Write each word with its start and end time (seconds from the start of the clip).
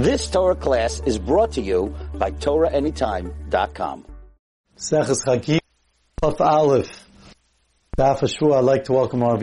This 0.00 0.30
Torah 0.30 0.56
class 0.56 1.02
is 1.04 1.18
brought 1.18 1.52
to 1.52 1.60
you 1.60 1.94
by 2.14 2.30
TorahAnytime.com. 2.30 4.06
Seches 4.74 5.22
Chakim, 5.26 5.58
Chaf 6.24 6.40
Aleph, 6.40 7.06
Daf 7.98 8.22
Ashua. 8.22 8.60
I'd 8.60 8.64
like 8.64 8.84
to 8.84 8.94
welcome 8.94 9.22
our 9.22 9.42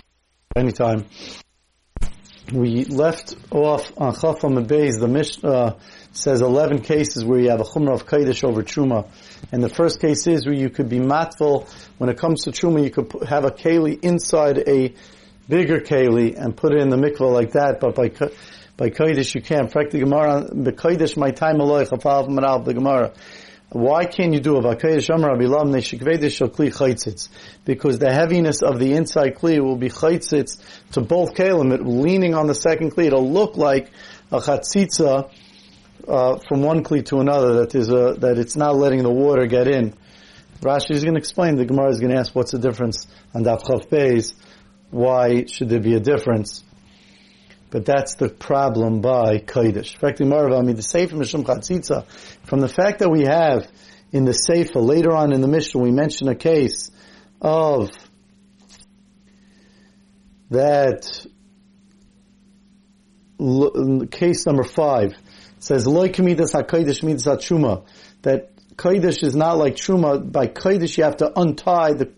anytime. 0.55 1.05
We 2.51 2.85
left 2.85 3.35
off 3.51 3.91
on 3.97 4.15
Chaf 4.15 4.39
Beis. 4.39 4.99
The 4.99 5.07
Mishnah 5.07 5.47
uh, 5.47 5.79
says 6.11 6.41
11 6.41 6.81
cases 6.81 7.23
where 7.23 7.39
you 7.39 7.51
have 7.51 7.61
a 7.61 7.63
chumrah 7.63 7.93
of 7.93 8.07
Kaidish 8.07 8.43
over 8.43 8.63
Truma. 8.63 9.07
And 9.51 9.61
the 9.61 9.69
first 9.69 10.01
case 10.01 10.25
is 10.25 10.47
where 10.47 10.55
you 10.55 10.71
could 10.71 10.89
be 10.89 10.99
matful. 10.99 11.67
When 11.99 12.09
it 12.09 12.17
comes 12.17 12.45
to 12.45 12.51
Truma, 12.51 12.83
you 12.83 12.89
could 12.89 13.27
have 13.29 13.45
a 13.45 13.51
keli 13.51 14.03
inside 14.03 14.57
a 14.67 14.95
bigger 15.47 15.79
keli 15.79 16.35
and 16.35 16.55
put 16.55 16.73
it 16.73 16.81
in 16.81 16.89
the 16.89 16.97
mikvah 16.97 17.31
like 17.31 17.51
that, 17.53 17.79
but 17.79 17.95
by 17.95 18.09
by 18.77 18.89
Kodesh 18.91 19.33
you 19.33 19.41
can't. 19.41 19.75
In 19.75 19.89
the 19.89 19.99
Gemara, 19.99 20.47
the 20.51 20.71
Kodesh, 20.71 21.17
my 21.17 21.31
time 21.31 21.57
aloi, 21.57 21.89
chafal 21.89 22.25
from 22.25 22.35
the 22.35 22.73
Gemara. 22.73 23.11
Why 23.69 24.05
can't 24.05 24.33
you 24.33 24.39
do 24.39 24.59
it? 24.59 24.63
Because 27.65 27.99
the 27.99 28.13
heaviness 28.13 28.61
of 28.61 28.79
the 28.79 28.93
inside 28.93 29.35
kli 29.35 29.59
will 29.59 29.75
be 29.75 29.89
chaytzitz 29.89 30.61
to 30.93 31.01
both 31.01 31.33
kalim, 31.33 31.77
leaning 31.83 32.33
on 32.33 32.47
the 32.47 32.55
second 32.55 32.93
kli. 32.93 33.07
It'll 33.07 33.29
look 33.29 33.57
like 33.57 33.91
a 34.31 34.39
chatzitza 34.39 35.29
uh, 36.07 36.37
from 36.47 36.61
one 36.61 36.83
kli 36.83 37.03
to 37.07 37.17
another. 37.17 37.55
That 37.55 37.75
is 37.75 37.89
a, 37.89 38.15
that 38.19 38.37
it's 38.37 38.55
not 38.55 38.77
letting 38.77 39.03
the 39.03 39.11
water 39.11 39.47
get 39.47 39.67
in. 39.67 39.93
Rashi 40.61 40.91
is 40.91 41.03
going 41.03 41.15
to 41.15 41.19
explain. 41.19 41.57
The 41.57 41.65
Gemara 41.65 41.89
is 41.89 41.99
going 41.99 42.13
to 42.13 42.19
ask 42.19 42.33
what's 42.33 42.51
the 42.51 42.59
difference 42.59 43.05
on 43.33 43.43
Daf 43.43 43.63
Chav. 43.63 44.33
Why 44.89 45.45
should 45.45 45.69
there 45.69 45.79
be 45.79 45.95
a 45.95 45.99
difference? 45.99 46.63
But 47.69 47.85
that's 47.85 48.15
the 48.15 48.29
problem 48.29 49.01
by 49.01 49.39
Kodesh. 49.39 49.93
In 49.93 49.99
fact, 49.99 50.19
the 50.19 50.81
Sefer 50.81 51.15
Mishum 51.15 51.43
Chatzitza, 51.43 52.05
from 52.45 52.61
the 52.61 52.69
fact 52.69 52.99
that 52.99 53.09
we 53.09 53.23
have 53.23 53.69
in 54.11 54.23
the 54.23 54.33
Sefer, 54.33 54.79
later 54.79 55.11
on 55.11 55.33
in 55.33 55.41
the 55.41 55.47
Mishnah, 55.47 55.81
we 55.81 55.91
mention 55.91 56.29
a 56.29 56.35
case 56.35 56.91
of 57.41 57.91
that 60.49 61.25
case 64.09 64.45
number 64.45 64.63
five 64.63 65.13
says 65.59 65.85
loy 65.85 66.07
kamidas 66.07 66.53
hakodesh 66.53 67.03
midas 67.03 67.27
truma 67.27 67.85
that 68.23 68.55
kodesh 68.75 69.23
is 69.23 69.35
not 69.35 69.57
like 69.57 69.75
truma. 69.75 70.31
By 70.31 70.47
kodesh 70.47 70.97
you 70.97 71.03
have 71.03 71.17
to 71.17 71.31
untie 71.39 71.93
the 71.93 72.11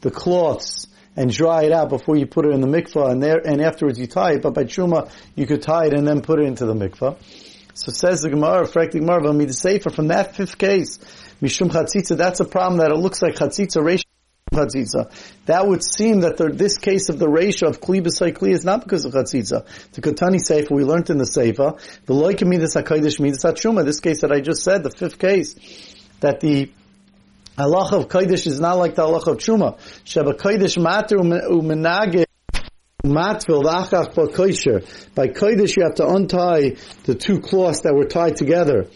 the 0.00 0.10
cloths 0.10 0.86
and 1.16 1.30
dry 1.30 1.64
it 1.64 1.72
out 1.72 1.88
before 1.88 2.16
you 2.16 2.26
put 2.26 2.46
it 2.46 2.52
in 2.52 2.60
the 2.60 2.66
mikvah, 2.66 3.10
and 3.10 3.22
there 3.22 3.38
and 3.38 3.60
afterwards 3.60 3.98
you 3.98 4.06
tie 4.06 4.32
it. 4.32 4.42
But 4.42 4.54
by 4.54 4.64
truma, 4.64 5.10
you 5.34 5.46
could 5.46 5.62
tie 5.62 5.86
it 5.86 5.94
and 5.94 6.06
then 6.06 6.20
put 6.20 6.40
it 6.40 6.46
into 6.46 6.66
the 6.66 6.74
mikvah. 6.74 7.16
So 7.74 7.90
says 7.90 8.20
the 8.22 8.30
Gemara, 8.30 8.68
Frekti 8.68 9.00
Gemara, 9.00 9.32
the 9.32 9.52
Sefer, 9.52 9.90
from 9.90 10.08
that 10.08 10.36
fifth 10.36 10.58
case, 10.58 10.98
Mishum 11.42 11.70
Chatzitza, 11.70 12.16
that's 12.16 12.38
a 12.38 12.44
problem 12.44 12.78
that 12.78 12.92
it 12.92 12.96
looks 12.96 13.20
like 13.20 13.34
Chatzitza 13.34 13.82
ratio 13.82 14.04
Chatzitza. 14.52 15.10
That 15.46 15.66
would 15.66 15.82
seem 15.82 16.20
that 16.20 16.36
the, 16.36 16.50
this 16.50 16.78
case 16.78 17.08
of 17.08 17.18
the 17.18 17.28
ratio 17.28 17.68
of 17.68 17.80
Kli 17.80 18.00
B'Sai 18.00 18.32
Kli 18.32 18.52
is 18.52 18.64
not 18.64 18.84
because 18.84 19.04
of 19.04 19.12
Chatzitza. 19.12 19.66
The 19.90 20.00
Kotani 20.00 20.40
Sefer, 20.40 20.72
we 20.72 20.84
learned 20.84 21.10
in 21.10 21.18
the 21.18 21.26
Sefer, 21.26 21.74
the 22.06 22.14
Loika 22.14 22.46
Midas 22.46 22.76
HaKadosh 22.76 23.18
Midas 23.18 23.42
this 23.84 23.98
case 23.98 24.20
that 24.20 24.30
I 24.30 24.40
just 24.40 24.62
said, 24.62 24.84
the 24.84 24.90
fifth 24.90 25.18
case, 25.18 25.56
that 26.20 26.38
the 26.38 26.70
Allah 27.56 27.98
of 27.98 28.08
Kodesh 28.08 28.46
is 28.46 28.58
not 28.58 28.78
like 28.78 28.96
the 28.96 29.02
Allah 29.02 29.18
of 29.18 29.38
Truma. 29.38 29.78
Sheba 30.04 30.34
Kodesh 30.34 30.80
matter 30.80 31.18
umenage 31.18 32.24
matvil 33.04 33.62
v'achach 33.62 34.34
kosher. 34.34 34.82
By 35.14 35.28
Kodesh 35.28 35.76
you 35.76 35.84
have 35.84 35.94
to 35.96 36.06
untie 36.06 36.76
the 37.04 37.14
two 37.14 37.40
cloths 37.40 37.82
that 37.82 37.94
were 37.94 38.06
tied 38.06 38.36
together. 38.36 38.88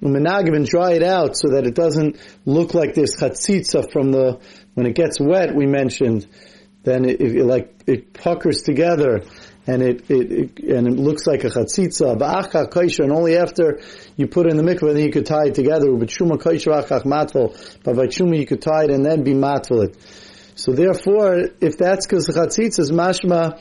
Umenagim 0.00 0.54
and 0.54 0.66
dry 0.66 0.92
it 0.92 1.02
out 1.02 1.36
so 1.36 1.48
that 1.50 1.66
it 1.66 1.74
doesn't 1.74 2.18
look 2.44 2.74
like 2.74 2.94
this 2.94 3.16
chatzitza 3.16 3.90
from 3.90 4.12
the, 4.12 4.38
when 4.74 4.86
it 4.86 4.94
gets 4.94 5.18
wet 5.18 5.54
we 5.54 5.66
mentioned, 5.66 6.26
then 6.84 7.04
it, 7.04 7.20
it 7.20 7.44
like, 7.44 7.74
it 7.86 8.12
puckers 8.12 8.62
together 8.62 9.24
and 9.66 9.82
it, 9.82 10.10
it, 10.10 10.32
it, 10.32 10.58
and 10.58 10.86
it 10.86 10.98
looks 10.98 11.26
like 11.26 11.44
a 11.44 11.48
chatzitza, 11.48 12.18
ba'acha 12.18 12.70
kaisha, 12.70 13.04
and 13.04 13.12
only 13.12 13.36
after 13.36 13.80
you 14.16 14.26
put 14.26 14.46
in 14.46 14.56
the 14.56 14.62
mikveh, 14.62 14.94
then 14.94 15.04
you 15.04 15.10
could 15.10 15.26
tie 15.26 15.46
it 15.46 15.54
together, 15.54 15.90
but 15.92 16.08
shuma 16.08 16.36
kaisha 16.36 16.82
achach 16.82 17.04
matvel, 17.04 17.56
but 17.82 18.16
you 18.16 18.46
could 18.46 18.60
tie 18.60 18.84
it 18.84 18.90
and 18.90 19.04
then 19.04 19.22
be 19.22 19.32
matvel 19.32 19.88
it. 19.88 19.96
So 20.56 20.72
therefore, 20.72 21.48
if 21.60 21.78
that's 21.78 22.06
because 22.06 22.26
the 22.26 22.34
chatzitza 22.34 22.80
is 22.80 22.92
mashma, 22.92 23.60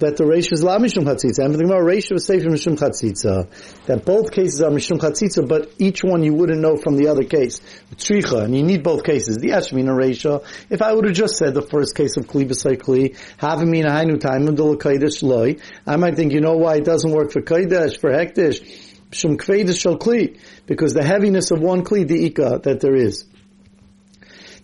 that 0.00 0.16
the 0.16 0.26
ratio 0.26 0.54
is 0.54 0.62
la 0.62 0.78
mishum 0.78 1.04
chatzitza. 1.04 1.44
And 1.44 1.54
the 1.54 1.58
Gemara 1.58 1.84
ratio 1.84 2.16
is 2.16 2.26
safe 2.26 2.42
mishum 2.42 2.76
chatzitza. 2.76 3.84
That 3.86 4.04
both 4.04 4.32
cases 4.32 4.60
are 4.62 4.70
mishum 4.70 4.98
chatzitza, 4.98 5.46
but 5.46 5.72
each 5.78 6.02
one 6.02 6.22
you 6.22 6.34
wouldn't 6.34 6.60
know 6.60 6.76
from 6.76 6.96
the 6.96 7.08
other 7.08 7.24
case. 7.24 7.60
Tricha, 7.94 8.44
and 8.44 8.56
you 8.56 8.62
need 8.62 8.82
both 8.82 9.04
cases. 9.04 9.36
The 9.36 9.50
ashmina 9.50 9.96
ratio. 9.96 10.42
If 10.68 10.82
I 10.82 10.92
would 10.92 11.04
have 11.04 11.14
just 11.14 11.36
said 11.36 11.54
the 11.54 11.62
first 11.62 11.94
case 11.94 12.16
of 12.16 12.26
kli 12.26 12.46
b'say 12.46 12.76
kli, 12.76 13.16
havamina 13.38 13.90
hainu 13.90 14.18
time 14.18 14.48
until 14.48 14.76
kaidish 14.76 15.22
loy, 15.22 15.56
I 15.86 15.96
might 15.96 16.16
think, 16.16 16.32
you 16.32 16.40
know 16.40 16.56
why 16.56 16.76
it 16.76 16.84
doesn't 16.84 17.10
work 17.10 17.30
for 17.30 17.42
kaidish, 17.42 18.00
for 18.00 18.10
hektish, 18.10 18.88
shum 19.12 19.36
kvedis 19.36 19.78
shal 19.78 19.98
kli, 19.98 20.40
because 20.66 20.94
the 20.94 21.04
heaviness 21.04 21.50
of 21.50 21.60
one 21.60 21.84
kli, 21.84 22.06
the 22.08 22.24
ika, 22.26 22.60
that 22.62 22.80
there 22.80 22.96
is. 22.96 23.24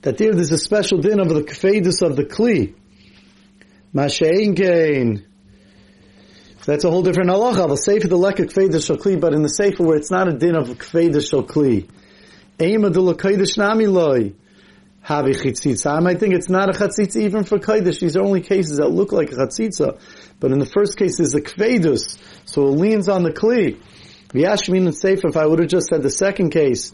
That 0.03 0.19
there, 0.19 0.35
there's 0.35 0.53
a 0.53 0.59
special 0.59 0.99
din 0.99 1.21
of 1.21 1.29
the 1.29 1.43
kvedis 1.43 2.01
of 2.01 2.17
the 2.17 2.25
kli. 2.25 2.75
Mashein 3.97 4.55
gain. 4.55 5.27
That's 6.67 6.85
a 6.85 6.91
whole 6.91 7.03
different 7.03 7.31
halacha. 7.31 7.67
The 7.67 7.77
sefer 7.77 8.09
the 8.09 8.19
lekek 8.19 8.53
kfeidah 8.53 8.73
shokli, 8.73 9.19
but 9.19 9.33
in 9.33 9.41
the 9.41 9.49
sefer 9.49 9.83
where 9.83 9.97
it's 9.97 10.11
not 10.11 10.29
a 10.29 10.37
din 10.37 10.55
of 10.55 10.69
kfeidah 10.69 11.15
shokli, 11.15 11.89
ema 12.61 12.91
de 12.91 12.99
lekeidah 12.99 13.57
nami 13.57 13.87
loy 13.87 14.35
havi 15.03 15.35
chitzitza. 15.35 15.97
I 15.97 16.01
might 16.01 16.21
think 16.21 16.35
it's 16.35 16.51
not 16.51 16.69
a 16.69 16.79
chatzitza 16.79 17.17
even 17.23 17.45
for 17.45 17.59
kaidish. 17.59 18.01
These 18.01 18.19
are 18.19 18.23
only 18.23 18.43
cases 18.43 18.77
that 18.77 18.91
look 18.91 19.13
like 19.13 19.33
a 19.33 19.99
but 20.41 20.53
in 20.53 20.59
the 20.59 20.67
first 20.67 20.99
case 20.99 21.19
is 21.19 21.35
a 21.35 21.41
kveidus, 21.41 22.19
so 22.45 22.67
it 22.67 22.73
leans 22.73 23.09
on 23.09 23.23
the 23.23 23.33
kli. 23.33 23.81
V'yashmin 24.29 24.85
and 24.85 24.95
sefer. 24.95 25.29
If 25.29 25.39
I 25.39 25.47
would 25.47 25.61
have 25.61 25.71
just 25.71 25.87
said 25.87 26.03
the 26.03 26.11
second 26.11 26.51
case. 26.51 26.93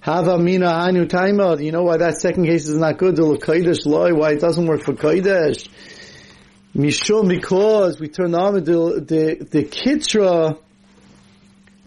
Hava 0.00 0.38
mina 0.38 0.70
hanu 0.70 1.04
taima. 1.04 1.62
You 1.62 1.72
know 1.72 1.82
why 1.82 1.98
that 1.98 2.14
second 2.22 2.46
case 2.46 2.68
is 2.68 2.78
not 2.78 2.96
good? 2.96 3.16
The 3.16 3.22
lekeidish 3.22 3.84
loy. 3.84 4.14
Why 4.14 4.30
it 4.30 4.40
doesn't 4.40 4.66
work 4.66 4.80
for 4.80 4.94
kaidish? 4.94 5.68
Mishum 6.78 7.28
because 7.28 7.98
we 7.98 8.06
turn 8.06 8.36
on 8.36 8.54
the 8.54 8.60
the 8.60 9.44
the 9.44 9.64
kitra, 9.64 10.56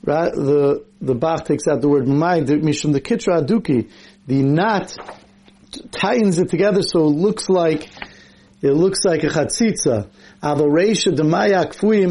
right? 0.03 0.33
The 0.33 0.83
the 0.99 1.15
Bach 1.15 1.45
takes 1.45 1.65
out 1.69 1.79
the 1.79 1.87
word 1.87 2.09
mind. 2.09 2.49
Mishum 2.49 2.91
the 2.91 2.99
kitra 2.99 3.41
aduki, 3.41 3.89
the 4.27 4.43
knot 4.43 4.93
tightens 5.91 6.39
it 6.39 6.49
together 6.49 6.81
so 6.81 7.05
it 7.05 7.15
looks 7.15 7.47
like 7.47 7.89
it 8.61 8.73
looks 8.73 9.05
like 9.05 9.23
a 9.23 9.27
chatzitza. 9.27 10.09
Ava 10.43 10.63
demayak 10.63 11.73
fui 11.73 12.05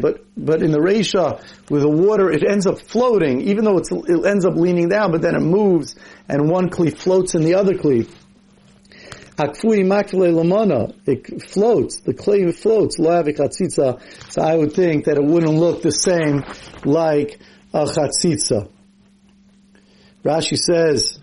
but 0.00 0.24
but 0.38 0.62
in 0.62 0.70
the 0.70 0.78
reisha 0.78 1.38
with 1.68 1.82
the 1.82 1.90
water 1.90 2.30
it 2.30 2.42
ends 2.42 2.66
up 2.66 2.80
floating, 2.80 3.42
even 3.42 3.66
though 3.66 3.76
it 3.76 4.24
ends 4.24 4.46
up 4.46 4.54
leaning 4.54 4.88
down, 4.88 5.12
but 5.12 5.20
then 5.20 5.34
it 5.34 5.42
moves 5.42 5.94
and 6.30 6.48
one 6.48 6.70
cleat 6.70 6.98
floats 6.98 7.34
in 7.34 7.42
the 7.42 7.56
other 7.56 7.76
cleat. 7.76 8.08
Akfui 9.36 9.84
makle 9.84 10.32
lamana. 10.32 10.94
It 11.06 11.42
floats. 11.50 12.00
The 12.00 12.14
clay 12.14 12.50
floats. 12.52 12.96
So 12.96 14.42
I 14.42 14.56
would 14.56 14.72
think 14.72 15.04
that 15.04 15.16
it 15.16 15.24
wouldn't 15.24 15.54
look 15.54 15.82
the 15.82 15.90
same 15.90 16.42
like 16.84 17.38
a 17.74 17.84
chatzitza. 17.84 18.70
Rashi 20.24 20.56
says, 20.56 21.20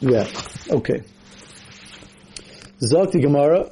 yeah, 0.00 0.26
okay. 0.70 1.02
Zokti 2.80 3.20
Gemara, 3.20 3.70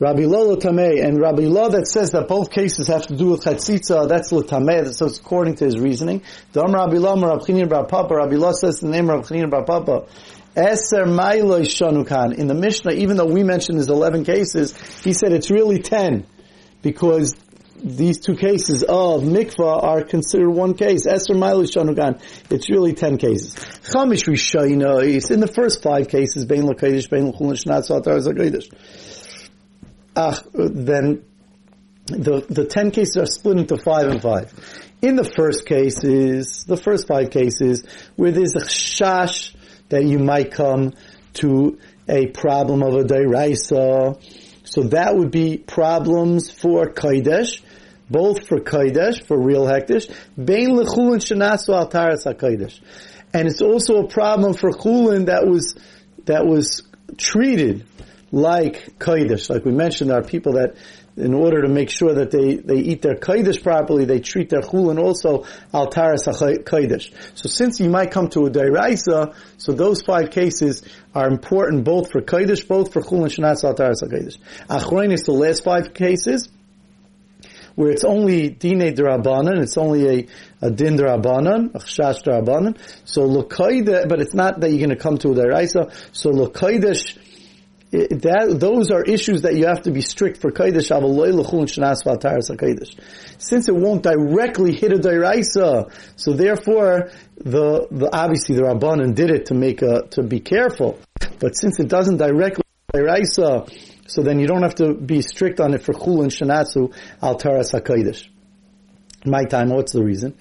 Rabbi 0.00 0.24
Lo 0.24 0.56
Tameh, 0.56 1.06
and 1.06 1.20
Rabbi 1.20 1.42
Lo 1.42 1.68
that 1.68 1.86
says 1.86 2.10
that 2.10 2.26
both 2.26 2.50
cases 2.50 2.88
have 2.88 3.06
to 3.06 3.16
do 3.16 3.28
with 3.28 3.44
Chatzitza, 3.44 4.08
that's 4.08 4.32
Tameh, 4.32 4.92
so 4.92 5.06
according 5.06 5.54
to 5.56 5.66
his 5.66 5.78
reasoning. 5.78 6.22
Dom 6.52 6.72
Rabbi 6.72 6.96
Lo, 6.96 7.14
Rabbi 7.14 7.44
Chinir 7.44 7.68
Bar 7.68 7.86
Papa, 7.86 8.12
Rabbi 8.12 8.34
Lo 8.34 8.50
says 8.50 8.80
the 8.80 8.88
name 8.88 9.08
of 9.08 9.30
Rabbi 9.30 9.46
Chinir 9.46 9.50
Bar 9.50 9.64
Papa, 9.64 10.06
Eser 10.56 11.06
Mailo 11.06 11.60
Shanukan. 11.60 12.34
In 12.34 12.48
the 12.48 12.54
Mishnah, 12.54 12.90
even 12.90 13.16
though 13.16 13.32
we 13.32 13.44
mentioned 13.44 13.78
his 13.78 13.88
11 13.88 14.24
cases, 14.24 14.76
he 15.04 15.12
said 15.12 15.32
it's 15.32 15.48
really 15.48 15.78
10, 15.78 16.26
because 16.82 17.36
these 17.76 18.18
two 18.18 18.34
cases 18.34 18.82
of 18.82 19.22
mikvah 19.22 19.80
are 19.80 20.02
considered 20.02 20.50
one 20.50 20.74
case. 20.74 21.06
Eser 21.06 21.36
Mailo 21.36 21.70
Shanukan. 21.70 22.20
It's 22.50 22.68
really 22.68 22.94
10 22.94 23.18
cases. 23.18 23.54
Chamish 23.54 24.26
Rishayna, 24.26 25.30
in 25.30 25.38
the 25.38 25.46
first 25.46 25.84
five 25.84 26.08
cases, 26.08 26.46
Bein 26.46 26.64
Lakadish, 26.64 27.08
Bein 27.08 27.32
Lachulun 27.32 27.52
Shnat 27.52 27.88
Satar 27.88 28.20
Uh, 30.16 30.36
then 30.52 31.24
the, 32.06 32.44
the 32.48 32.64
ten 32.64 32.90
cases 32.90 33.16
are 33.16 33.26
split 33.26 33.58
into 33.58 33.76
five 33.76 34.06
and 34.08 34.22
five. 34.22 34.52
In 35.02 35.16
the 35.16 35.24
first 35.24 35.66
cases, 35.66 36.64
the 36.64 36.76
first 36.76 37.08
five 37.08 37.30
cases, 37.30 37.84
where 38.16 38.30
there's 38.30 38.54
a 38.54 38.64
shash 38.64 39.54
that 39.88 40.04
you 40.04 40.18
might 40.18 40.52
come 40.52 40.92
to 41.34 41.78
a 42.08 42.26
problem 42.26 42.82
of 42.82 42.94
a 42.94 43.04
dairaisa, 43.04 44.20
So 44.74 44.82
that 44.82 45.14
would 45.14 45.30
be 45.30 45.58
problems 45.58 46.50
for 46.50 46.86
Kodesh, 46.86 47.60
both 48.10 48.48
for 48.48 48.58
Kodesh, 48.58 49.24
for 49.24 49.38
real 49.38 49.66
Hektish, 49.66 50.12
Bein 50.36 50.70
Lechulin 50.70 51.20
Shanasu 51.20 51.74
Al 51.74 51.86
Taras. 51.86 52.26
And 52.26 53.48
it's 53.48 53.62
also 53.62 54.04
a 54.04 54.08
problem 54.08 54.54
for 54.54 54.70
Chulin 54.70 55.26
that 55.26 55.46
was, 55.46 55.76
that 56.24 56.46
was 56.46 56.82
treated 57.16 57.86
like 58.34 58.98
Kodesh. 58.98 59.48
Like 59.48 59.64
we 59.64 59.72
mentioned, 59.72 60.10
there 60.10 60.18
are 60.18 60.24
people 60.24 60.54
that 60.54 60.76
in 61.16 61.32
order 61.32 61.62
to 61.62 61.68
make 61.68 61.90
sure 61.90 62.14
that 62.14 62.32
they, 62.32 62.56
they 62.56 62.80
eat 62.80 63.00
their 63.00 63.14
kaidish 63.14 63.62
properly, 63.62 64.04
they 64.04 64.18
treat 64.18 64.48
their 64.48 64.62
chulin 64.62 64.98
also 64.98 65.46
al 65.72 65.86
taras 65.86 66.24
kaidish. 66.26 67.12
So 67.36 67.48
since 67.48 67.78
you 67.78 67.88
might 67.88 68.10
come 68.10 68.28
to 68.30 68.46
a 68.46 68.50
dairaisa, 68.50 69.36
so 69.56 69.72
those 69.72 70.02
five 70.02 70.32
cases 70.32 70.82
are 71.14 71.28
important 71.28 71.84
both 71.84 72.10
for 72.10 72.20
kaidish, 72.20 72.66
both 72.66 72.92
for 72.92 73.00
chulin 73.00 73.28
shenatz 73.28 73.62
al 73.62 73.74
taras 73.74 74.02
kaidish. 74.02 74.38
Achroin 74.68 75.12
is 75.12 75.22
the 75.22 75.32
last 75.32 75.62
five 75.62 75.94
cases 75.94 76.48
where 77.76 77.90
it's 77.90 78.04
only 78.04 78.50
dine 78.50 78.94
derabanan, 78.94 79.60
it's 79.60 79.76
only 79.76 80.08
a, 80.08 80.26
a 80.66 80.70
din 80.70 80.96
derabanan, 80.96 81.74
a 81.74 81.78
chash 81.78 82.24
derabanan. 82.24 82.76
So 83.04 83.28
lokaidish, 83.28 84.08
but 84.08 84.20
it's 84.20 84.34
not 84.34 84.58
that 84.60 84.70
you're 84.70 84.78
going 84.78 84.90
to 84.90 84.96
come 84.96 85.18
to 85.18 85.30
a 85.30 85.34
dairaisa. 85.34 85.92
So 86.10 86.30
lokaidish 86.30 87.18
that, 87.94 88.56
those 88.58 88.90
are 88.90 89.02
issues 89.02 89.42
that 89.42 89.54
you 89.54 89.66
have 89.66 89.82
to 89.82 89.92
be 89.92 90.00
strict 90.00 90.40
for 90.40 90.50
Kaidish, 90.50 90.90
Since 93.38 93.68
it 93.68 93.74
won't 93.74 94.02
directly 94.02 94.74
hit 94.74 94.92
a 94.92 94.96
Dairaisa, 94.96 95.92
so 96.16 96.32
therefore, 96.32 97.10
the, 97.36 97.86
the, 97.90 98.10
obviously 98.12 98.56
the 98.56 98.62
Rabbanan 98.62 99.14
did 99.14 99.30
it 99.30 99.46
to 99.46 99.54
make 99.54 99.82
a, 99.82 100.02
to 100.10 100.22
be 100.22 100.40
careful. 100.40 100.98
But 101.38 101.56
since 101.56 101.78
it 101.78 101.88
doesn't 101.88 102.16
directly 102.16 102.64
Dairaisa, 102.92 103.70
so 104.06 104.22
then 104.22 104.40
you 104.40 104.46
don't 104.46 104.62
have 104.62 104.74
to 104.76 104.94
be 104.94 105.22
strict 105.22 105.60
on 105.60 105.74
it 105.74 105.82
for 105.82 105.92
Chul 105.92 106.22
and 106.22 106.30
Shanatsu, 106.30 106.92
Al 107.22 107.36
Taras 107.36 107.72
HaKadosh. 107.72 108.28
My 109.24 109.44
time, 109.44 109.70
what's 109.70 109.92
the 109.92 110.02
reason? 110.02 110.36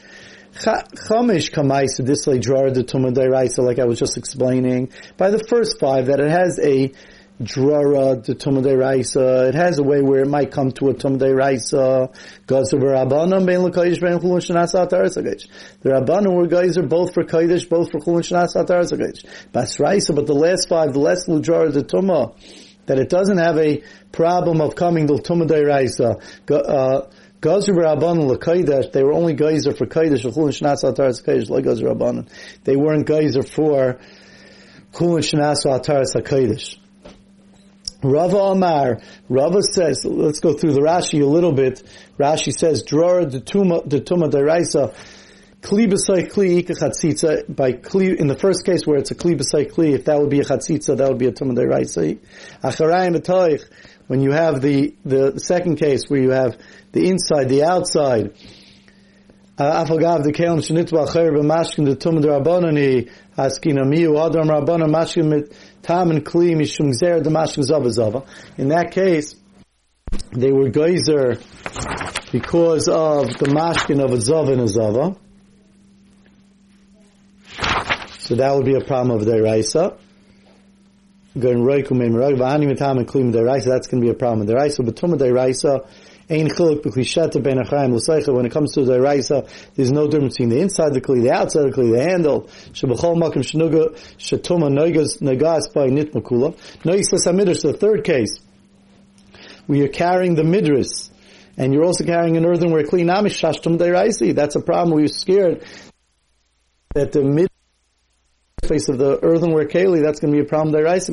Chamish 0.56 1.52
kamais 1.52 2.28
like 2.28 2.42
drar 2.42 2.70
the 2.70 2.84
tumah 2.84 3.58
like 3.58 3.80
I 3.80 3.86
was 3.86 3.98
just 3.98 4.18
explaining. 4.18 4.92
By 5.18 5.32
the 5.32 5.40
first 5.40 5.80
five, 5.80 6.08
that 6.08 6.20
it 6.20 6.30
has 6.30 6.60
a 6.60 6.92
drara 7.42 8.24
the 8.24 8.36
tumade 8.36 8.78
raisa. 8.78 9.48
It 9.48 9.56
has 9.56 9.80
a 9.80 9.84
way 9.84 10.02
where 10.02 10.22
it 10.22 10.28
might 10.28 10.52
come 10.52 10.72
to 10.74 10.90
a 10.90 10.94
tumade 10.94 11.36
raisa. 11.36 12.10
Gazer 12.46 12.78
rabbanon 12.78 13.46
bein 13.46 13.60
l'kodesh 13.60 14.00
bein 14.00 14.20
chulun 14.20 14.40
shenas 14.40 14.74
ataras 14.74 15.16
The 15.16 15.90
rabbanon 15.90 16.36
were 16.36 16.48
guys 16.48 16.78
are 16.78 16.86
both 16.86 17.14
for 17.14 17.24
kodesh, 17.24 17.68
both 17.68 17.92
for 17.92 18.00
chulun 18.00 18.22
shenas 18.22 18.56
ataras 18.56 18.94
hagayish. 18.94 19.26
Bas 19.52 19.80
raisa, 19.80 20.14
but 20.14 20.28
the 20.28 20.34
last 20.34 20.70
five, 20.70 20.94
the 20.94 21.00
last 21.00 21.28
l'drara 21.28 21.74
the 21.74 21.84
tumah, 21.84 22.36
that 22.86 23.00
it 23.00 23.10
doesn't 23.10 23.38
have 23.38 23.58
a 23.58 23.82
problem 24.12 24.62
of 24.62 24.76
coming 24.76 25.08
to 25.08 25.14
tumade 25.14 25.66
raisa. 25.66 26.18
Uh, 26.50 27.08
Gazer 27.42 27.74
Rabbanon 27.74 28.28
l'kodesh, 28.28 28.92
they 28.92 29.04
were 29.04 29.14
only 29.14 29.34
geyser 29.34 29.74
for 29.74 29.88
kodesh, 29.88 30.22
chulun 30.22 30.50
shenas 30.50 30.84
ataras 30.84 31.24
hagayish, 31.24 31.50
like 31.50 31.64
Gazer 31.64 31.88
Rabbanon. 31.88 32.30
They 32.64 32.76
weren't 32.76 33.08
geyser 33.08 33.42
for 33.42 34.00
chulun 34.94 35.24
shenas 35.24 35.66
ataras 35.66 36.14
hakadosh. 36.16 36.78
Rava 38.04 38.38
Amar, 38.38 39.02
Rava 39.30 39.62
says, 39.64 40.06
let's 40.06 40.40
go 40.40 40.54
through 40.54 40.74
the 40.74 40.82
Rashi 40.82 41.22
a 41.22 41.26
little 41.26 41.54
bit. 41.54 41.82
Rashi 42.20 42.54
says, 42.54 42.84
Drora 42.84 43.30
de 43.30 43.40
Tuma, 43.40 43.88
de 43.88 44.02
Tuma 44.02 44.30
Deraisa, 44.30 44.94
Kli 45.62 45.88
b'sai 45.88 46.30
kli 46.30 46.58
ika 46.58 46.74
chatzitza, 46.74 47.44
by 47.48 47.72
kli, 47.72 48.18
in 48.18 48.28
the 48.28 48.36
first 48.36 48.66
case 48.66 48.86
where 48.86 48.98
it's 48.98 49.12
a 49.12 49.16
kli 49.16 49.40
b'sai 49.40 49.72
kli, 49.72 49.94
if 49.94 50.04
that 50.04 50.20
would 50.20 50.30
be 50.30 50.42
a 50.42 50.44
chatzitza, 50.44 50.98
that 50.98 51.08
would 51.08 51.18
be 51.18 51.28
a 51.28 51.32
Tuma 51.32 51.56
Deraisa. 51.56 52.20
Acharayim 52.62 53.16
etoich, 53.16 53.64
when 54.08 54.22
you 54.22 54.32
have 54.32 54.62
the, 54.62 54.94
the 55.06 55.40
second 55.40 55.78
case 55.78 56.10
where 56.10 56.22
you 56.22 56.32
have 56.32 56.58
the 56.92 57.08
inside, 57.08 57.48
the 57.48 57.64
outside, 57.64 58.34
Afagav 59.58 60.24
the 60.24 60.34
kelim 60.34 60.58
shenitva 60.58 61.08
acher 61.08 61.30
b'mashkin 61.32 61.86
the 61.86 61.96
tumah 61.96 62.24
derabbanani 62.24 63.12
and. 63.36 63.84
In 68.58 68.68
that 68.70 68.92
case, 68.92 69.36
they 70.32 70.52
were 70.52 70.70
geyser 70.70 71.38
because 72.32 72.88
of 72.88 73.38
the 73.38 73.46
mashkin 73.46 74.04
of 74.04 74.12
a 74.12 74.22
zava 74.22 74.52
and 74.54 74.62
a 74.62 74.68
zava. 74.68 75.16
So 78.20 78.36
that 78.36 78.56
would 78.56 78.66
be 78.66 78.76
a 78.76 78.82
problem 78.82 79.20
of 79.20 79.28
deraisa. 79.28 79.98
Going 81.38 81.58
roikum 81.58 81.98
memirag 81.98 82.38
v'ani 82.38 82.72
mitam 82.72 82.98
and 82.98 83.08
kli 83.08 83.34
deraisa. 83.34 83.66
That's 83.66 83.88
going 83.88 84.02
to 84.02 84.06
be 84.06 84.12
a 84.12 84.14
problem 84.14 84.48
of 84.48 84.56
deraisa. 84.56 84.86
But 84.86 84.96
tumah 84.96 85.18
deraisa 85.18 85.88
Chiluk 86.30 87.44
ben 87.44 87.58
achayim. 87.58 88.34
When 88.34 88.46
it 88.46 88.52
comes 88.52 88.74
to 88.74 88.84
the 88.84 89.02
raisa, 89.02 89.48
there's 89.76 89.92
no 89.92 90.08
difference 90.08 90.38
between 90.38 90.50
the 90.50 90.62
inside 90.62 90.94
the 90.94 91.02
kli, 91.02 91.22
the 91.24 91.32
outside 91.32 91.64
the 91.64 91.72
kli, 91.72 91.92
the 91.92 92.04
handle. 92.04 92.44
Shebachol 92.72 93.18
makim 93.18 93.44
shnuga 93.44 93.96
shatuma 94.18 94.70
noigas 94.72 95.22
nagas 95.22 95.74
by 95.74 95.88
nit 95.88 96.14
makula. 96.14 96.56
Noisas 96.84 97.62
the 97.62 97.74
third 97.74 98.04
case, 98.04 98.40
where 99.68 99.80
you're 99.80 99.88
carrying 99.88 100.36
the 100.36 100.44
midras, 100.44 101.10
and 101.58 101.74
you're 101.74 101.86
also 101.86 102.04
carrying 102.04 102.38
an 102.38 102.46
earthenware 102.46 102.84
kli 102.84 103.04
shashtum. 103.06 104.36
That's 104.36 104.56
a 104.56 104.62
problem. 104.62 104.96
We're 104.96 105.08
scared 105.08 105.64
that 106.94 107.12
the 107.12 107.24
mid 107.24 107.50
face 108.68 108.88
of 108.88 108.98
the 108.98 109.20
earthenware 109.22 109.66
keli, 109.66 110.02
that's 110.02 110.20
going 110.20 110.34
to 110.34 110.40
be 110.40 110.46
a 110.46 110.48
problem 110.48 110.74
deiraisi. 110.74 111.10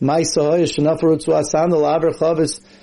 Ma'isa 0.00 0.50
hoyish 0.50 0.78
shenafarut 0.78 1.22
zu 1.22 1.32
asan 1.32 1.70
chavis 1.70 2.60
uh, 2.60 2.79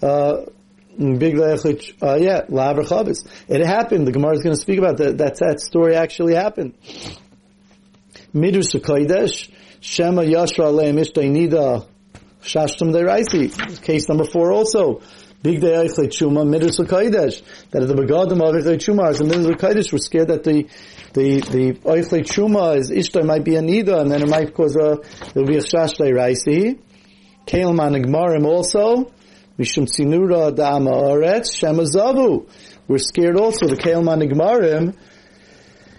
big 0.00 1.38
uh, 1.38 2.16
yeah, 2.18 2.42
laver 2.48 2.82
chavis. 2.82 3.26
It 3.48 3.64
happened. 3.64 4.06
The 4.06 4.12
Gemara 4.12 4.34
is 4.34 4.42
going 4.42 4.54
to 4.54 4.60
speak 4.60 4.78
about 4.78 4.98
that. 4.98 5.18
That 5.18 5.36
that 5.38 5.60
story 5.60 5.94
actually 5.96 6.34
happened. 6.34 6.74
Midrash 8.32 8.74
Kodesh 8.74 9.50
Shema 9.80 10.22
Yashra 10.22 10.66
Aleim 10.66 10.98
Ishtainida 11.00 11.86
Shashtam 12.42 12.92
Deiraisi. 12.92 13.82
Case 13.82 14.08
number 14.08 14.24
four 14.24 14.52
also. 14.52 15.00
Big 15.42 15.60
day 15.60 15.72
Eichle 15.72 16.08
Chuma 16.08 16.46
Midrash 16.46 16.76
Kodesh. 16.78 17.42
That 17.70 17.86
the 17.86 17.94
Begadim 17.94 18.42
of 18.42 18.54
Eichle 18.54 18.76
Chuma 18.76 19.16
the 19.16 19.24
Midrash 19.24 19.58
Kodesh 19.58 19.92
were 19.92 19.98
scared 19.98 20.28
that 20.28 20.44
the 20.44 20.68
the 21.12 21.40
the 21.40 21.72
Eichle 21.84 22.22
Chuma 22.24 22.76
is 22.76 22.90
Ishtai 22.90 23.24
might 23.24 23.44
be 23.44 23.56
a 23.56 23.60
Nida 23.60 24.00
and 24.00 24.10
then 24.10 24.22
it 24.22 24.28
might 24.28 24.52
cause 24.54 24.76
a 24.76 24.98
there 25.32 25.42
will 25.42 25.46
be 25.46 25.56
a 25.56 25.62
Shash 25.62 25.96
Deiraisi. 25.98 26.78
Kalim 27.46 27.78
Anigmarim 27.78 28.44
also. 28.44 29.12
Mishum 29.58 29.86
Tzinura 29.86 30.54
Da'ama 30.54 30.92
Oretz 30.92 31.56
Shemazavu. 31.56 32.46
We're 32.86 32.98
scared 32.98 33.38
also. 33.38 33.66
The 33.66 33.76
Kailman 33.76 34.22
Nigmarim, 34.22 34.94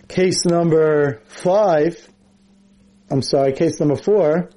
case 0.08 0.46
number 0.46 1.22
five, 1.26 2.08
I'm 3.10 3.24
sorry, 3.24 3.54
case 3.54 3.80
number 3.80 3.96
four, 3.96 4.52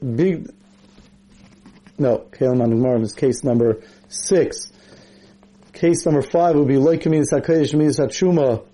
big, 0.00 0.48
no, 1.98 2.18
Kailman 2.30 2.72
Nigmarim 2.72 3.02
is 3.02 3.14
case 3.14 3.42
number 3.42 3.82
six. 4.06 4.72
Case 5.72 6.06
number 6.06 6.22
five 6.22 6.54
would 6.54 6.68
be 6.68 6.74
Loikamin 6.74 7.24
Sakayish 7.28 7.74
Miz 7.74 7.98
Hatshuma 7.98 8.64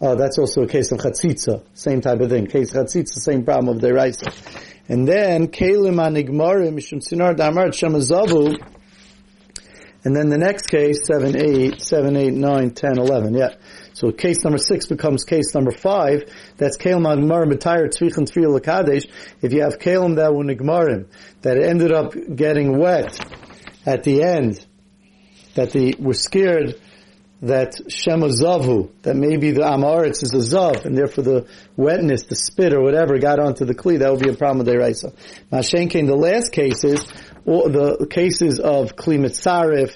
Oh, 0.00 0.14
that's 0.14 0.38
also 0.38 0.62
a 0.62 0.68
case 0.68 0.92
of 0.92 0.98
chatzitza, 0.98 1.64
same 1.74 2.00
type 2.00 2.20
of 2.20 2.30
thing. 2.30 2.46
Case 2.46 2.72
chatzitza, 2.72 3.18
same 3.18 3.44
problem 3.44 3.76
of 3.76 3.82
rice. 3.82 4.22
And 4.88 5.08
then 5.08 5.48
kelim 5.48 5.96
anigmarim 5.96 6.74
mishum 6.74 7.00
sinar 7.00 7.36
damar 7.36 7.70
shemazavu. 7.70 8.54
And 10.04 10.14
then 10.14 10.28
the 10.28 10.38
next 10.38 10.68
case, 10.68 11.00
7, 11.04 11.36
8, 11.36 11.82
7, 11.82 12.16
8, 12.16 12.32
9, 12.32 12.70
10, 12.70 12.98
11, 12.98 13.34
yeah. 13.34 13.48
So 13.92 14.12
case 14.12 14.44
number 14.44 14.58
6 14.58 14.86
becomes 14.86 15.24
case 15.24 15.52
number 15.52 15.72
5. 15.72 16.22
That's 16.56 16.78
kelim 16.78 17.04
anigmarim 17.04 17.52
b'tayr 17.52 17.88
tzvichin 17.88 18.30
tzviyah 18.30 18.54
l'kadesh. 18.54 19.10
If 19.42 19.52
you 19.52 19.62
have 19.62 19.80
kelim 19.80 20.14
that 20.14 20.32
were 20.32 20.44
nigmarim, 20.44 21.08
that 21.42 21.58
ended 21.58 21.90
up 21.90 22.14
getting 22.36 22.78
wet 22.78 23.18
at 23.84 24.04
the 24.04 24.22
end, 24.22 24.64
that 25.56 25.72
they 25.72 25.94
were 25.98 26.14
scared 26.14 26.80
that 27.42 27.74
Shema 27.88 28.28
Zavu, 28.28 28.90
that 29.02 29.14
maybe 29.14 29.52
the 29.52 29.60
Amaretz 29.60 30.22
is 30.22 30.32
a 30.32 30.56
Zav, 30.56 30.84
and 30.84 30.96
therefore 30.96 31.24
the 31.24 31.46
wetness, 31.76 32.24
the 32.24 32.34
spit 32.34 32.72
or 32.72 32.82
whatever 32.82 33.18
got 33.18 33.38
onto 33.38 33.64
the 33.64 33.74
Kli, 33.74 34.00
that 34.00 34.10
would 34.10 34.20
be 34.20 34.30
a 34.30 34.34
problem 34.34 34.58
with 34.58 34.74
Deraisa. 34.74 35.14
Now 35.52 35.62
came 35.88 36.06
the 36.06 36.16
last 36.16 36.50
cases, 36.52 37.06
or 37.44 37.68
the 37.68 38.06
cases 38.10 38.58
of 38.58 38.96
Kli 38.96 39.18
Mitzarif, 39.18 39.94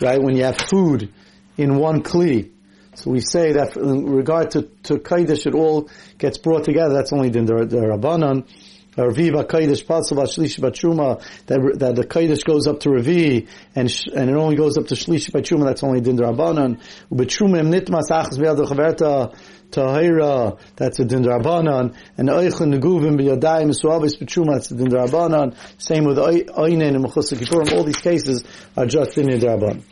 right, 0.00 0.20
when 0.20 0.36
you 0.36 0.44
have 0.44 0.56
food 0.56 1.12
in 1.58 1.76
one 1.76 2.02
Kli. 2.02 2.50
So 2.94 3.10
we 3.10 3.20
say 3.20 3.52
that 3.52 3.76
in 3.76 4.04
regard 4.04 4.52
to, 4.52 4.62
to 4.84 4.94
Kaidish, 4.94 5.46
it 5.46 5.54
all 5.54 5.90
gets 6.18 6.38
brought 6.38 6.64
together, 6.64 6.94
that's 6.94 7.12
only 7.12 7.30
the, 7.30 7.40
the 7.40 7.76
Rabbanon, 7.76 8.46
Ravi 8.96 9.30
b'Kodesh 9.30 9.86
Patzel 9.86 10.18
b'Shlishi 10.18 10.60
b'Truma, 10.60 11.22
that, 11.46 11.78
that 11.78 11.96
the 11.96 12.04
Kodesh 12.04 12.44
goes 12.44 12.66
up 12.66 12.80
to 12.80 12.90
Ravi, 12.90 13.48
and, 13.74 14.02
and 14.14 14.30
it 14.30 14.36
only 14.36 14.56
goes 14.56 14.76
up 14.76 14.86
to 14.88 14.94
Shlishi 14.94 15.30
b'Truma, 15.30 15.64
that's 15.64 15.82
only 15.82 16.00
Din 16.00 16.18
im 17.58 17.72
nitmas 17.72 18.10
b'yad 18.10 18.58
chaverta, 18.66 19.34
Tahira, 19.70 20.58
that's 20.76 20.98
a 20.98 21.06
Din 21.06 21.22
Rabbanan, 21.22 21.96
and 22.18 22.28
Eichlin 22.28 22.78
Neguvim 22.78 23.18
b'Yadayim 23.18 23.72
Suavis 23.72 24.18
b'Truma, 24.18 24.56
that's 24.56 24.70
a 24.70 24.76
Din 24.76 24.88
Rabbanan. 24.88 25.56
Same 25.78 26.04
with 26.04 26.18
Einin 26.18 26.94
and 26.94 27.04
Kippurim, 27.06 27.72
all 27.72 27.84
these 27.84 27.96
cases 27.96 28.44
are 28.76 28.84
just 28.84 29.14
Din 29.14 29.28
Rabbanan. 29.28 29.82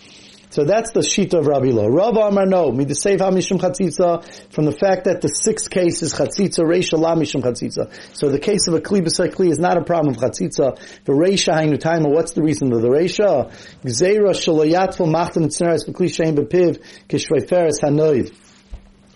So 0.51 0.65
that's 0.65 0.91
the 0.91 1.03
sheet 1.05 1.33
of 1.35 1.47
Rabbi 1.47 1.71
Lo. 1.71 1.87
Rav 1.87 2.17
Amar 2.17 2.45
no, 2.45 2.73
save 2.93 3.21
hamishum 3.21 3.61
chatzitza, 3.61 4.53
from 4.53 4.65
the 4.65 4.73
fact 4.73 5.05
that 5.05 5.21
the 5.21 5.29
sixth 5.29 5.71
case 5.71 6.03
is 6.03 6.13
chatzitza, 6.13 6.65
reisha 6.65 6.99
la 6.99 7.15
mishum 7.15 7.41
chatzitza. 7.41 8.17
So 8.17 8.29
the 8.29 8.41
case 8.41 8.67
of 8.67 8.75
a 8.75 8.81
kli 8.81 9.01
b'say 9.01 9.33
kli 9.33 9.49
is 9.51 9.61
not 9.61 9.79
a 9.79 9.85
problem 9.85 10.17
of 10.17 10.21
chatzitza. 10.21 10.77
The 11.05 11.13
reisha 11.13 11.55
hainu 11.55 11.79
taima, 11.79 12.13
what's 12.13 12.33
the 12.33 12.43
reason 12.43 12.73
of 12.73 12.83
the 12.83 12.89
reisha? 12.89 13.53
Gzeira 13.85 14.31
shalayatful 14.35 15.07
machtam 15.07 15.47
tzneres 15.47 15.89
b'kli 15.89 16.09
shein 16.09 16.35
b'piv, 16.35 16.83
kishvayferes 17.09 17.81
hanoid. 17.81 18.35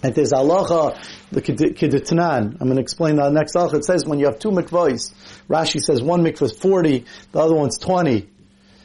And 0.05 0.15
there's 0.15 0.33
halacha, 0.33 0.97
the 1.33 1.41
kiditanan. 1.41 2.59
I'm 2.61 2.67
going 2.69 2.77
to 2.77 2.81
explain 2.81 3.17
the 3.17 3.29
next 3.31 3.57
halacha. 3.57 3.75
It 3.75 3.85
says 3.85 4.07
when 4.07 4.21
you 4.21 4.27
have 4.27 4.39
two 4.39 4.51
mikvahs, 4.51 5.13
Rashi 5.49 5.81
says 5.81 6.01
one 6.01 6.23
mikvah 6.23 6.43
is 6.43 6.53
40, 6.53 7.05
the 7.33 7.39
other 7.41 7.55
one's 7.55 7.79
20. 7.79 8.29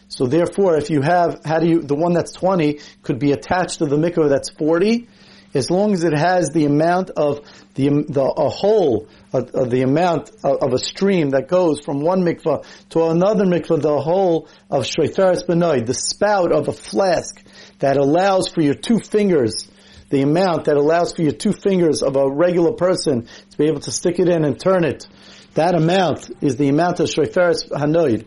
So 0.10 0.26
therefore, 0.26 0.76
if 0.76 0.90
you 0.90 1.02
have, 1.02 1.42
how 1.46 1.60
do 1.60 1.68
you, 1.68 1.82
the 1.82 1.96
one 1.96 2.14
that's 2.14 2.32
20 2.34 2.80
could 3.04 3.20
be 3.20 3.32
attached 3.32 3.78
to 3.78 3.86
the 3.86 3.96
mikvah 3.96 4.30
that's 4.30 4.50
40, 4.50 5.08
as 5.54 5.70
long 5.70 5.94
as 5.94 6.04
it 6.04 6.14
has 6.14 6.50
the 6.50 6.66
amount 6.66 7.12
of 7.12 7.42
the, 7.76 7.90
the 8.10 8.22
a 8.22 9.38
of, 9.38 9.56
of 9.56 9.70
the 9.70 9.84
amount 9.84 10.32
of, 10.44 10.58
of, 10.62 10.74
a 10.74 10.80
stream 10.80 11.32
that 11.32 11.48
goes 11.48 11.80
from 11.80 12.02
one 12.02 12.22
mikvah 12.22 12.66
to 12.90 13.06
another 13.06 13.46
mikvah, 13.46 13.82
the 13.82 14.02
whole 14.02 14.48
of 14.70 14.84
shreiteres 14.84 15.46
benoid, 15.46 15.86
the 15.86 15.94
spout 15.94 16.52
of 16.52 16.68
a 16.68 16.74
flask 16.74 17.44
that 17.78 17.98
allows 17.98 18.48
for 18.48 18.62
your 18.62 18.74
two 18.74 19.00
fingers, 19.00 19.70
the 20.10 20.22
amount 20.22 20.66
that 20.66 20.76
allows 20.76 21.14
for 21.14 21.22
your 21.22 21.32
two 21.32 21.54
fingers 21.54 22.02
of 22.02 22.16
a 22.16 22.30
regular 22.30 22.74
person 22.74 23.28
to 23.52 23.58
be 23.58 23.66
able 23.66 23.80
to 23.80 23.92
stick 23.92 24.20
it 24.20 24.28
in 24.28 24.44
and 24.44 24.60
turn 24.60 24.84
it. 24.84 25.08
That 25.54 25.76
amount 25.76 26.32
is 26.42 26.58
the 26.58 26.70
amount 26.70 27.00
of 27.00 27.08
shreiteres 27.08 27.70
hanoid 27.72 28.26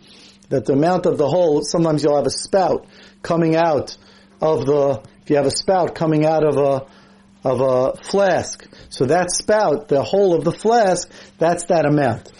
that 0.52 0.66
the 0.66 0.74
amount 0.74 1.06
of 1.06 1.16
the 1.16 1.26
hole, 1.26 1.62
sometimes 1.62 2.04
you'll 2.04 2.16
have 2.16 2.26
a 2.26 2.30
spout 2.30 2.86
coming 3.22 3.56
out 3.56 3.96
of 4.40 4.66
the, 4.66 5.02
if 5.22 5.30
you 5.30 5.36
have 5.36 5.46
a 5.46 5.50
spout 5.50 5.94
coming 5.94 6.26
out 6.26 6.44
of 6.44 6.58
a, 6.58 6.86
of 7.42 7.60
a 7.62 7.96
flask. 8.04 8.68
So 8.90 9.06
that 9.06 9.30
spout, 9.30 9.88
the 9.88 10.02
hole 10.02 10.34
of 10.34 10.44
the 10.44 10.52
flask, 10.52 11.10
that's 11.38 11.64
that 11.66 11.86
amount. 11.86 12.30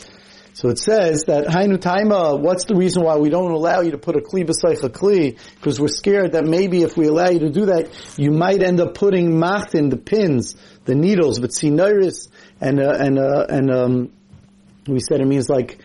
So 0.52 0.68
it 0.68 0.78
says 0.78 1.24
that 1.24 1.46
Hainu 1.46 1.78
Taima, 1.78 2.38
what's 2.38 2.66
the 2.66 2.74
reason 2.74 3.02
why 3.02 3.16
we 3.16 3.30
don't 3.30 3.50
allow 3.50 3.80
you 3.80 3.92
to 3.92 3.98
put 3.98 4.16
a 4.16 4.20
Kli 4.20 4.44
beside 4.44 4.84
a 4.84 4.90
Kli? 4.90 5.38
Because 5.54 5.80
we're 5.80 5.88
scared 5.88 6.32
that 6.32 6.44
maybe 6.44 6.82
if 6.82 6.98
we 6.98 7.06
allow 7.06 7.30
you 7.30 7.38
to 7.40 7.50
do 7.50 7.66
that, 7.66 7.88
you 8.18 8.30
might 8.30 8.62
end 8.62 8.78
up 8.78 8.92
putting 8.92 9.30
Machtin, 9.40 9.88
the 9.88 9.96
pins, 9.96 10.54
the 10.84 10.94
needles, 10.94 11.38
but 11.38 11.50
Sinoris, 11.50 12.28
and, 12.60 12.78
uh, 12.78 12.92
and, 12.92 13.18
uh, 13.18 13.46
and, 13.48 13.70
um, 13.70 14.12
we 14.86 15.00
said 15.00 15.22
it 15.22 15.26
means 15.26 15.48
like, 15.48 15.78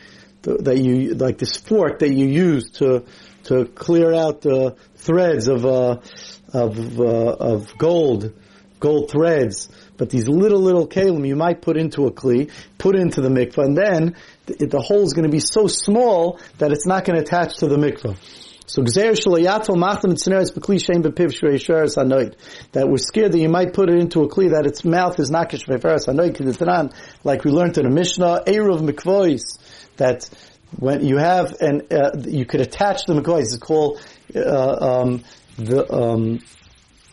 that 0.43 0.77
you 0.77 1.15
like 1.15 1.37
this 1.37 1.57
fork 1.57 1.99
that 1.99 2.13
you 2.13 2.25
use 2.25 2.69
to 2.71 3.03
to 3.43 3.65
clear 3.65 4.13
out 4.13 4.41
the 4.41 4.75
threads 4.95 5.47
of 5.47 5.65
uh, 5.65 5.99
of 6.53 6.99
uh, 6.99 7.03
of 7.03 7.77
gold 7.77 8.33
gold 8.79 9.09
threads. 9.11 9.69
But 9.97 10.09
these 10.09 10.27
little 10.27 10.59
little 10.59 10.87
kalim 10.87 11.27
you 11.27 11.35
might 11.35 11.61
put 11.61 11.77
into 11.77 12.05
a 12.05 12.11
kli, 12.11 12.51
put 12.77 12.95
into 12.95 13.21
the 13.21 13.29
mikvah, 13.29 13.65
and 13.65 13.77
then 13.77 14.15
the, 14.45 14.67
the 14.67 14.79
hole 14.79 15.03
is 15.03 15.13
going 15.13 15.25
to 15.25 15.31
be 15.31 15.39
so 15.39 15.67
small 15.67 16.39
that 16.59 16.71
it's 16.71 16.85
not 16.85 17.05
going 17.05 17.17
to 17.17 17.23
attach 17.23 17.57
to 17.57 17.67
the 17.67 17.77
mikvah. 17.77 18.17
So. 18.69 18.81
That 22.73 22.89
we're 22.89 22.97
scared 22.97 23.31
that 23.31 23.39
you 23.39 23.47
might 23.47 23.73
put 23.73 23.89
it 23.89 23.97
into 23.97 24.23
a 24.23 24.27
kli 24.27 24.49
that 24.51 24.65
its 24.67 24.83
mouth 24.83 25.17
is 25.21 25.31
not 25.31 25.49
kishveferes 25.49 26.05
hanoid 26.05 26.93
like 27.23 27.45
we 27.45 27.51
learned 27.51 27.77
in 27.77 27.85
a 27.85 27.89
Mishnah, 27.89 28.43
eruv 28.45 28.81
mikvois 28.81 29.57
that 29.97 30.29
when 30.79 31.05
you 31.05 31.17
have 31.17 31.55
and 31.61 31.91
uh, 31.91 32.11
you 32.25 32.45
could 32.45 32.61
attach 32.61 33.05
the 33.05 33.13
mikvah. 33.13 33.41
It's 33.41 33.57
called 33.57 34.01
uh, 34.35 35.01
um, 35.01 35.23
the 35.57 35.91
um, 35.91 36.39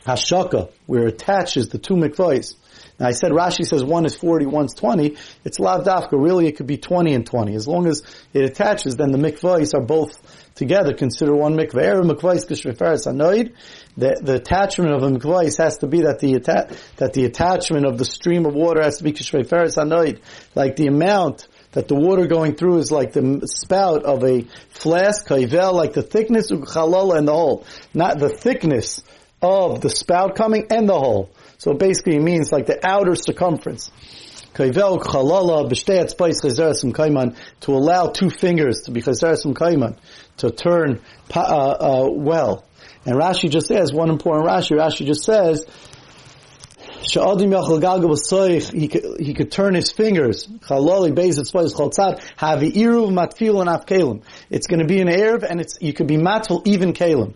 hashaka, 0.06 0.70
where 0.86 1.06
attaches 1.06 1.68
the 1.68 1.78
two 1.78 1.94
mikvahs. 1.94 2.56
Now 2.98 3.08
I 3.08 3.12
said 3.12 3.32
Rashi 3.32 3.66
says 3.66 3.82
one 3.82 4.06
is 4.06 4.14
40, 4.14 4.46
one's 4.46 4.74
20. 4.74 5.16
It's 5.44 5.58
lav 5.58 5.84
dafka. 5.84 6.12
Really, 6.12 6.46
it 6.46 6.56
could 6.56 6.66
be 6.66 6.76
20 6.76 7.12
and 7.12 7.26
20. 7.26 7.54
As 7.54 7.66
long 7.66 7.86
as 7.88 8.02
it 8.32 8.44
attaches, 8.44 8.96
then 8.96 9.10
the 9.10 9.18
mikvahs 9.18 9.74
are 9.74 9.84
both 9.84 10.54
together. 10.54 10.94
Consider 10.94 11.34
one 11.34 11.56
mikvah. 11.56 11.82
Erev 11.82 12.10
mikvahs 12.10 12.46
kishreferes 12.46 13.06
anoid. 13.06 13.54
The, 13.96 14.20
the 14.22 14.34
attachment 14.36 14.92
of 14.92 15.02
a 15.02 15.10
mikvahs 15.10 15.58
has 15.58 15.78
to 15.78 15.88
be 15.88 16.02
that 16.02 16.20
the 16.20 16.34
atta- 16.34 16.76
that 16.96 17.14
the 17.14 17.24
attachment 17.24 17.84
of 17.84 17.98
the 17.98 18.04
stream 18.04 18.46
of 18.46 18.54
water 18.54 18.82
has 18.82 18.98
to 18.98 19.04
be 19.04 19.12
kishreferes 19.12 19.76
anoid. 19.76 20.20
Like 20.54 20.76
the 20.76 20.86
amount 20.86 21.48
that 21.74 21.88
the 21.88 21.94
water 21.94 22.26
going 22.26 22.54
through 22.54 22.78
is 22.78 22.90
like 22.90 23.12
the 23.12 23.42
spout 23.46 24.04
of 24.04 24.24
a 24.24 24.46
flask, 24.70 25.26
kaivel, 25.26 25.74
like 25.74 25.92
the 25.92 26.02
thickness 26.02 26.50
of 26.50 26.60
chalala 26.60 27.18
and 27.18 27.28
the 27.28 27.32
hole. 27.32 27.66
Not 27.92 28.18
the 28.18 28.28
thickness 28.28 29.02
of 29.42 29.80
the 29.80 29.90
spout 29.90 30.36
coming 30.36 30.66
and 30.70 30.88
the 30.88 30.98
hole. 30.98 31.30
So 31.58 31.74
basically 31.74 32.16
it 32.16 32.22
means 32.22 32.52
like 32.52 32.66
the 32.66 32.78
outer 32.86 33.16
circumference. 33.16 33.90
Kaivel 34.54 35.02
chalala 35.02 35.68
b'shtei 35.68 36.08
spice 36.08 36.42
chazeres 36.42 36.84
kaiman 36.92 37.36
to 37.62 37.72
allow 37.72 38.06
two 38.06 38.30
fingers 38.30 38.82
to 38.82 38.92
be 38.92 39.02
chazeres 39.02 39.44
kaiman 39.52 39.98
to 40.36 40.50
turn 40.52 41.00
uh, 41.34 41.40
uh, 41.40 42.08
well. 42.08 42.64
And 43.04 43.16
Rashi 43.16 43.50
just 43.50 43.66
says 43.66 43.92
one 43.92 44.10
important 44.10 44.48
Rashi. 44.48 44.78
Rashi 44.78 45.06
just 45.06 45.24
says 45.24 45.66
he 47.10 48.88
could, 48.88 49.20
he 49.20 49.34
could 49.34 49.52
turn 49.52 49.74
his 49.74 49.92
fingers. 49.92 50.48
It's 50.50 50.68
going 50.68 50.88
to 54.80 54.86
be 54.86 55.00
an 55.00 55.08
Erev 55.08 55.42
and 55.42 55.60
it's, 55.60 55.78
you 55.80 55.92
could 55.92 56.06
be 56.06 56.16
matful 56.16 56.62
even 56.64 56.92
kalim. 56.92 57.34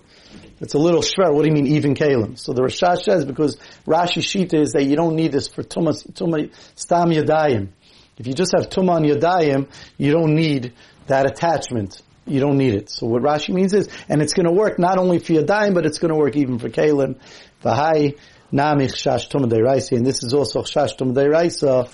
It's 0.60 0.74
a 0.74 0.78
little 0.78 1.02
shver. 1.02 1.32
What 1.32 1.42
do 1.42 1.48
you 1.48 1.54
mean 1.54 1.68
even 1.68 1.94
kalim? 1.94 2.36
So 2.38 2.52
the 2.52 2.62
Rashash 2.62 3.02
says 3.02 3.24
because 3.24 3.56
Rashi 3.86 4.22
Shita 4.22 4.60
is 4.60 4.72
that 4.72 4.84
you 4.84 4.96
don't 4.96 5.14
need 5.14 5.30
this 5.30 5.48
for 5.48 5.62
tumas, 5.62 6.04
tumah, 6.12 6.52
stam 6.74 7.10
yadayim. 7.10 7.68
If 8.16 8.26
you 8.26 8.34
just 8.34 8.52
have 8.56 8.68
tumah 8.68 8.96
on 8.96 9.04
yadayim, 9.04 9.68
you 9.96 10.10
don't 10.12 10.34
need 10.34 10.72
that 11.06 11.26
attachment. 11.26 12.02
You 12.26 12.40
don't 12.40 12.58
need 12.58 12.74
it. 12.74 12.90
So 12.90 13.06
what 13.06 13.22
Rashi 13.22 13.54
means 13.54 13.72
is, 13.72 13.88
and 14.08 14.20
it's 14.20 14.34
going 14.34 14.46
to 14.46 14.52
work 14.52 14.78
not 14.78 14.98
only 14.98 15.20
for 15.20 15.34
yadayim, 15.34 15.74
but 15.74 15.86
it's 15.86 15.98
going 15.98 16.12
to 16.12 16.18
work 16.18 16.36
even 16.36 16.58
for 16.58 16.68
kalim. 16.68 17.20
V'hai 17.62 18.18
Namich 18.52 18.94
Shash 18.94 19.28
Raisa, 19.64 19.94
and 19.94 20.06
this 20.06 20.22
is 20.22 20.32
also 20.32 20.62
Shash 20.62 20.98
Raisa, 20.98 21.88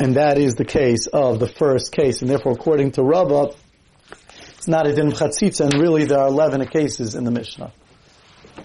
and 0.00 0.16
that 0.16 0.38
is 0.38 0.54
the 0.54 0.64
case 0.64 1.06
of 1.06 1.38
the 1.38 1.46
first 1.46 1.92
case, 1.92 2.22
and 2.22 2.30
therefore 2.30 2.52
according 2.52 2.92
to 2.92 3.02
Rabbah, 3.02 3.52
it's 4.56 4.68
not 4.68 4.86
a 4.86 4.94
din 4.94 5.08
of 5.08 5.14
chatzitza, 5.14 5.70
and 5.70 5.74
really 5.74 6.04
there 6.04 6.18
are 6.18 6.28
11 6.28 6.66
cases 6.68 7.14
in 7.14 7.24
the 7.24 7.30
Mishnah. 7.30 7.72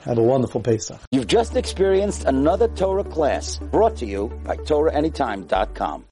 Have 0.04 0.18
a 0.18 0.24
wonderful 0.24 0.62
Pesach. 0.62 1.00
You've 1.12 1.28
just 1.28 1.56
experienced 1.56 2.24
another 2.26 2.68
Torah 2.70 3.04
class 3.04 3.58
brought 3.58 3.98
to 3.98 4.06
you 4.06 4.28
by 4.46 4.56
TorahAnytime.com. 4.56 6.06